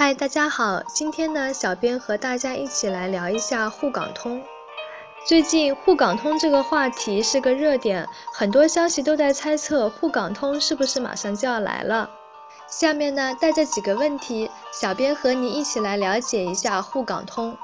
[0.00, 4.40] 嗨，大家好，今天呢，小编和大家一起来聊一下沪港通。
[5.26, 12.08] 最近沪港通这个话题是个热点，很多消息都在猜测沪港通是不是马上就要来了。
[12.68, 17.58] 下面呢，带着几个问题，小编和你一起来了解一下沪港通。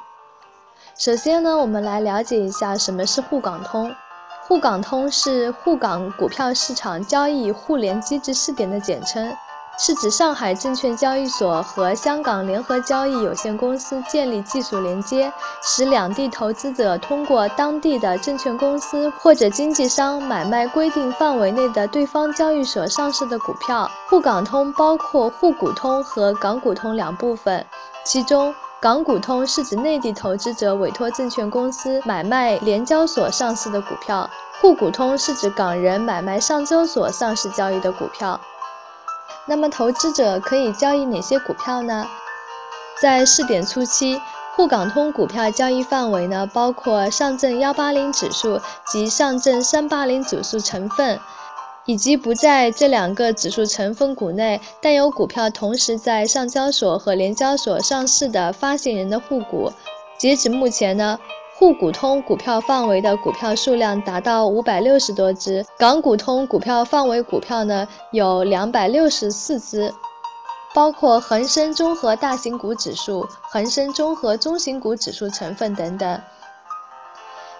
[0.98, 3.94] 首先呢，我们来了解一下什么是沪港通。
[4.42, 9.32] 沪港通是沪港股票市场交易互联机制试点的简称。
[9.76, 23.90] 是指上海证券交易所和香港联合交易有限公司建立技术连接，使两地投资者通过当地的证券公司或者经纪商买卖规定范围内的对方交易所上市的股票。
[24.06, 27.66] 沪港通包括沪股通和港股通两部分，
[28.04, 38.40] 其中港股通是指内地投资者委托证券公司买卖联交所上市的股票，沪股通是指港人买卖上交所上市交易的股票。
[39.46, 42.06] 那么投资者可以交易哪些股票呢？
[43.00, 44.20] 在试点初期，
[44.54, 51.18] 沪港通股票交易范围呢，包括上证幺八零指数及上证三八零指数成分，
[51.84, 59.72] 以及不在这两个指数成分股内，但有股票同时在上交所和联交所上市的发行人的沪股。
[60.16, 61.18] 截止目前呢。
[61.64, 69.90] 沪股通股票范围的股票数量达到五百六十多只，港股通股票范围股票呢有两百六十四只，
[70.74, 76.20] 包括恒生综合大型股指数、恒生综合中型股指数成分等等。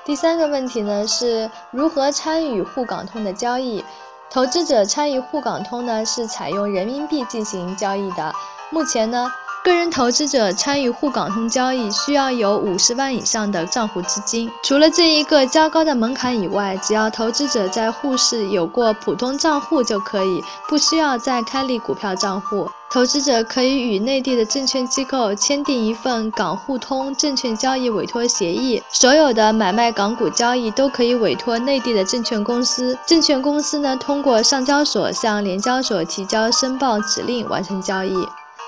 [0.05, 3.83] 第三个问题呢是如何参与沪港通的交易？
[4.29, 8.35] 投资者参与沪港通呢是采用人民币进行交易的，
[8.69, 9.33] 目前呢。
[9.65, 14.51] 个人投资者参与沪港通交易需要有五十万以上的账户资金。
[14.63, 22.69] 除了这一个较高的门槛以外，只要投资者在沪市有过普通账户就可以，不需要再开立股票账户。
[22.91, 32.99] 投资者可以与内地的证券机构签订一份港沪通证券交易委托协议，所有的买卖港股交易都可以委托内地的证券公司。
[33.07, 38.15] 证券公司呢，通过上交所向联交所提交申报指令完成交易。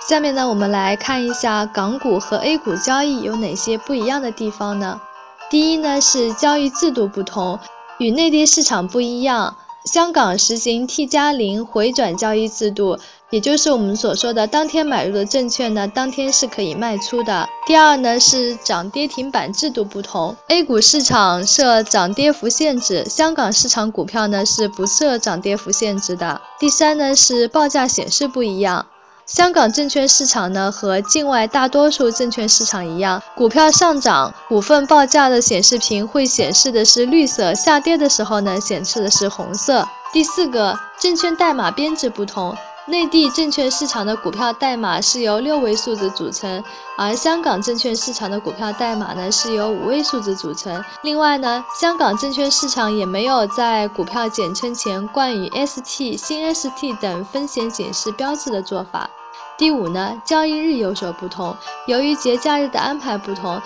[0.09, 5.01] 下面呢，我们来看一下港股和 A 股交易有哪些不一样的地方呢？
[5.51, 7.59] 第一呢是交易制度不同，
[7.99, 9.57] 与内地市场不一样。
[9.85, 12.97] 香港实行 T 加零回转交易制度，
[13.31, 17.49] 也就是我们所说的当天买入的证券呢，当天是可以卖出的。
[17.67, 26.41] 第二呢是涨跌停板制度不同，A 股市场设涨跌幅限制，香港市场股票呢是不设涨跌幅限制的。
[26.61, 28.87] 第三呢是报价显示不一样。
[29.27, 39.85] 香港证券市场呢，和境外大多数证券市场一样，股票上涨，股份报价的显示屏会显示的是绿色；下跌的时候呢，显示的是红色。
[40.13, 42.57] 第四个，证券代码编制不同，
[42.89, 46.63] 内地证券市场的股票代码是由六位数字组成，
[46.97, 50.85] 而香港证券市场的股票代码呢是由五位数字组成。
[51.03, 59.11] 另外呢，香港证券市场也没有在股票简称前冠以 ST、新 ST 等风险警示标志的做法。
[59.59, 61.57] 第五呢，交易日有所不同。
[61.87, 63.61] 由于节假日的安排不同，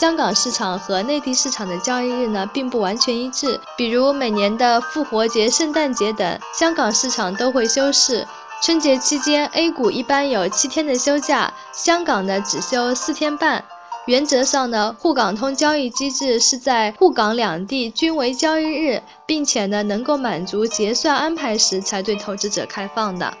[0.00, 3.60] 香港市场和内地市场的交易日呢，并不完全一致。
[3.76, 8.26] 比如每年的复活节、圣诞节等，香港市场都会休市。
[8.62, 13.62] 春节期间，A 股一般有七天的休假，香港呢只休四天半。
[14.06, 23.34] 原则上呢，沪港通交易机制是在沪港两地均为交易日，并且呢能够满足结算安排时才对投资者开放的。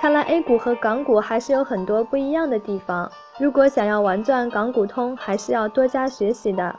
[0.00, 3.10] 看来 A 股和港股还是有很多不一样的地方。
[3.38, 6.74] 如果想要玩转港股通，还是要多加学习的。